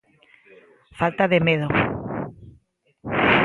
Falta 0.99 1.23
de 1.33 1.39
medo. 1.47 1.67